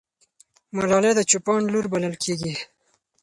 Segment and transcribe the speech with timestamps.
[0.75, 2.53] ملالۍ د چوپان لور بلل کېږي.